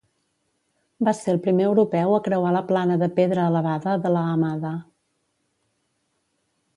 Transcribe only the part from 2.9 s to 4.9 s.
de pedra elevada de la Hamada.